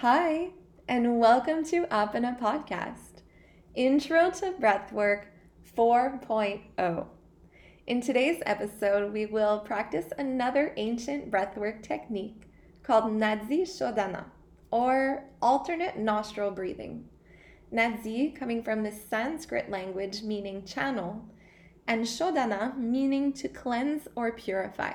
[0.00, 0.50] Hi,
[0.86, 3.22] and welcome to Apana Podcast,
[3.74, 5.22] Intro to Breathwork
[5.74, 7.06] 4.0.
[7.86, 12.42] In today's episode, we will practice another ancient breathwork technique
[12.82, 14.24] called Nadi Shodhana,
[14.70, 17.08] or alternate nostril breathing.
[17.72, 21.24] Nadi coming from the Sanskrit language meaning channel,
[21.86, 24.92] and Shodhana meaning to cleanse or purify.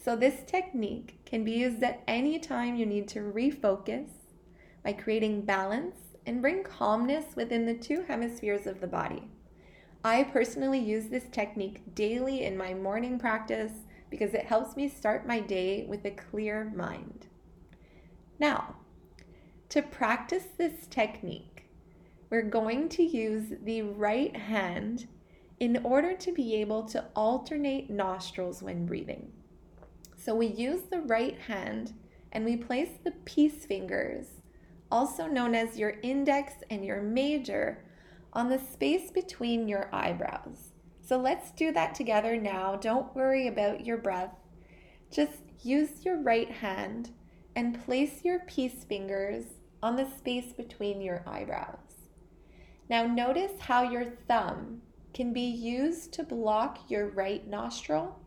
[0.00, 4.08] So, this technique can be used at any time you need to refocus
[4.84, 9.28] by creating balance and bring calmness within the two hemispheres of the body.
[10.04, 13.72] I personally use this technique daily in my morning practice
[14.08, 17.26] because it helps me start my day with a clear mind.
[18.38, 18.76] Now,
[19.70, 21.64] to practice this technique,
[22.30, 25.08] we're going to use the right hand
[25.58, 29.32] in order to be able to alternate nostrils when breathing.
[30.18, 31.94] So we use the right hand
[32.32, 34.26] and we place the peace fingers,
[34.90, 37.84] also known as your index and your major,
[38.32, 40.72] on the space between your eyebrows.
[41.00, 42.76] So let's do that together now.
[42.76, 44.34] Don't worry about your breath.
[45.10, 47.10] Just use your right hand
[47.56, 49.44] and place your peace fingers
[49.82, 51.78] on the space between your eyebrows.
[52.90, 54.82] Now, notice how your thumb
[55.14, 58.20] can be used to block your right nostril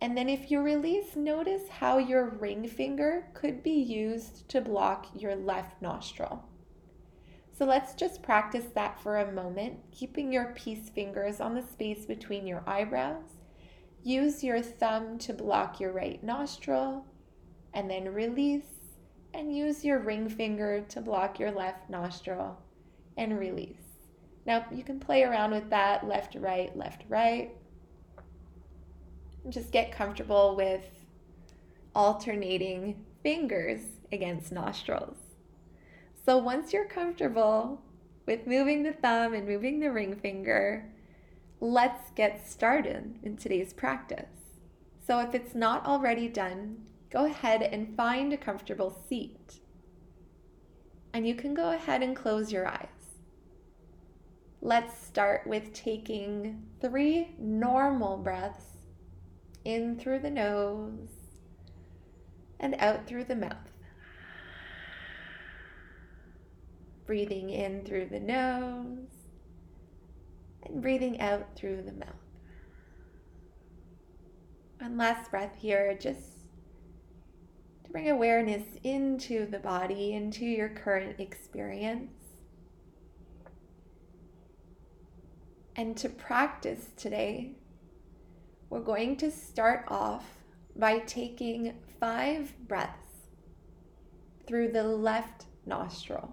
[0.00, 5.06] and then if you release, notice how your ring finger could be used to block
[5.14, 6.44] your left nostril.
[7.52, 12.06] So let's just practice that for a moment, keeping your peace fingers on the space
[12.06, 13.24] between your eyebrows.
[14.04, 17.04] Use your thumb to block your right nostril,
[17.74, 18.94] and then release,
[19.34, 22.56] and use your ring finger to block your left nostril,
[23.16, 23.82] and release.
[24.46, 27.52] Now you can play around with that left, right, left, right
[29.48, 30.84] just get comfortable with
[31.94, 33.80] alternating fingers
[34.12, 35.16] against nostrils.
[36.24, 37.80] So once you're comfortable
[38.26, 40.90] with moving the thumb and moving the ring finger,
[41.60, 44.26] let's get started in today's practice.
[45.06, 49.60] So if it's not already done, go ahead and find a comfortable seat.
[51.14, 52.88] And you can go ahead and close your eyes.
[54.60, 58.77] Let's start with taking three normal breaths
[59.68, 61.10] in through the nose
[62.58, 63.56] and out through the mouth.
[67.06, 69.10] Breathing in through the nose
[70.62, 72.14] and breathing out through the mouth.
[74.78, 76.46] One last breath here, just
[77.84, 82.12] to bring awareness into the body, into your current experience.
[85.76, 87.52] And to practice today
[88.70, 90.24] we're going to start off
[90.76, 93.28] by taking five breaths
[94.46, 96.32] through the left nostril.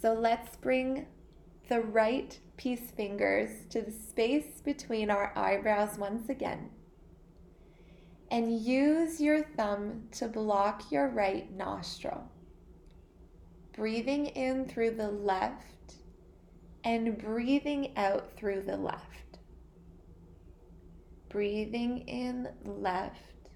[0.00, 1.06] So let's bring
[1.68, 6.70] the right peace fingers to the space between our eyebrows once again.
[8.30, 12.30] And use your thumb to block your right nostril.
[13.72, 15.94] Breathing in through the left
[16.84, 19.25] and breathing out through the left
[21.36, 23.50] breathing in left,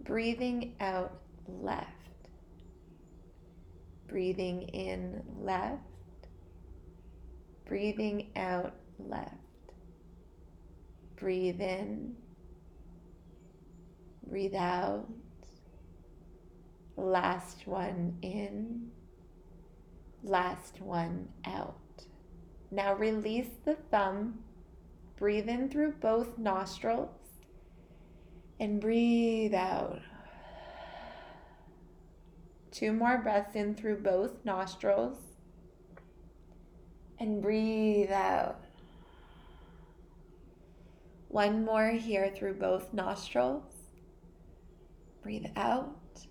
[0.00, 1.88] breathing out left,
[4.08, 5.80] breathing in left,
[7.64, 9.32] breathing out left.
[11.16, 12.14] Breathe in,
[14.28, 15.06] breathe out.
[16.98, 18.90] Last one in,
[20.22, 22.04] last one out.
[22.70, 24.40] Now release the thumb
[25.16, 27.10] Breathe in through both nostrils
[28.58, 30.00] and breathe out.
[32.72, 35.18] Two more breaths in through both nostrils
[37.20, 38.64] and breathe out.
[41.28, 43.64] One more here through both nostrils.
[45.22, 46.26] Breathe out.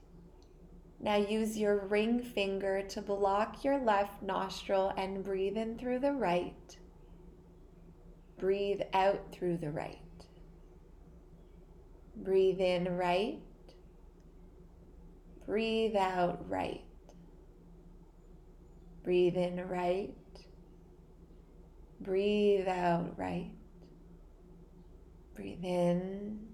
[1.00, 6.14] Now use your ring finger to block your left nostril and breathe in through the
[6.14, 6.78] right.
[8.44, 10.02] Breathe out through the right.
[12.18, 13.40] Breathe in right.
[15.46, 16.82] Breathe out right.
[19.02, 20.14] Breathe in right.
[22.02, 23.50] Breathe out right.
[25.38, 26.46] Breathe in.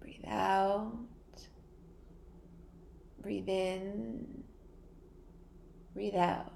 [0.00, 0.92] Breathe out.
[3.20, 4.44] Breathe in.
[5.92, 6.52] Breathe out.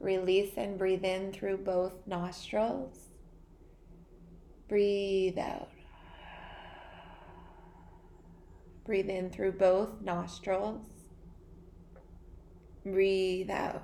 [0.00, 2.96] Release and breathe in through both nostrils.
[4.66, 5.68] Breathe out.
[8.86, 10.80] Breathe in through both nostrils.
[12.84, 13.82] Breathe out.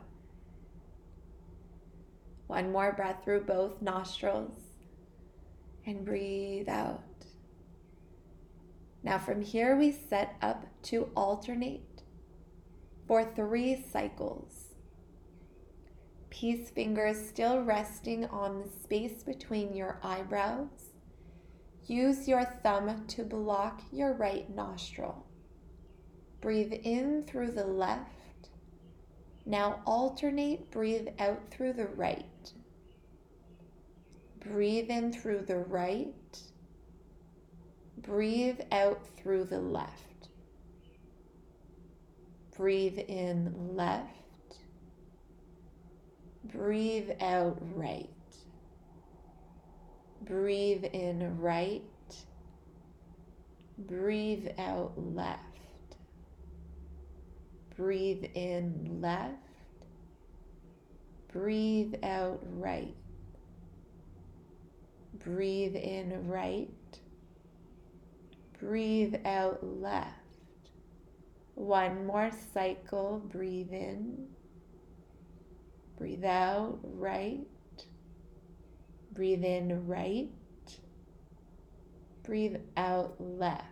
[2.46, 4.58] One more breath through both nostrils
[5.84, 7.02] and breathe out.
[9.02, 12.02] Now, from here, we set up to alternate
[13.06, 14.65] for three cycles.
[16.38, 20.92] Peace fingers still resting on the space between your eyebrows.
[21.86, 25.26] Use your thumb to block your right nostril.
[26.40, 28.10] Breathe in through the left
[29.46, 32.52] now alternate, breathe out through the right.
[34.40, 36.38] Breathe in through the right.
[37.98, 40.28] Breathe out through the left.
[42.56, 44.10] Breathe in left.
[46.52, 48.08] Breathe out right.
[50.22, 51.82] Breathe in right.
[53.78, 55.40] Breathe out left.
[57.76, 59.34] Breathe in left.
[61.32, 62.94] Breathe out right.
[65.24, 66.70] Breathe in right.
[68.60, 70.12] Breathe out left.
[71.54, 73.20] One more cycle.
[73.30, 74.28] Breathe in.
[76.16, 77.46] Breathe out right.
[79.12, 80.30] Breathe in right.
[82.22, 83.66] Breathe out left.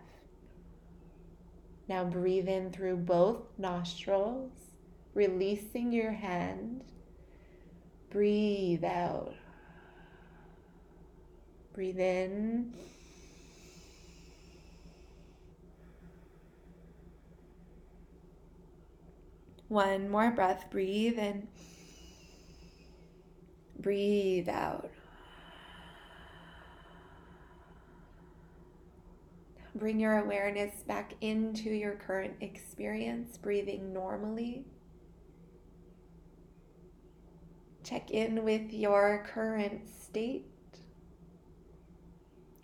[1.89, 4.51] Now breathe in through both nostrils,
[5.15, 6.83] releasing your hand.
[8.11, 9.33] Breathe out.
[11.73, 12.75] Breathe in.
[19.67, 20.69] One more breath.
[20.69, 21.47] Breathe in.
[23.85, 24.89] Breathe out.
[29.75, 34.65] Bring your awareness back into your current experience, breathing normally.
[37.83, 40.47] Check in with your current state,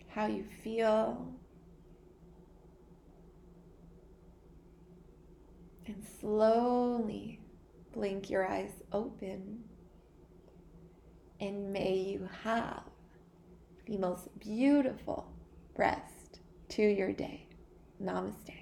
[0.08, 1.32] how you feel,
[5.86, 7.38] and slowly
[7.92, 9.62] blink your eyes open.
[11.42, 12.84] And may you have
[13.86, 15.26] the most beautiful
[15.76, 17.48] rest to your day.
[18.00, 18.61] Namaste.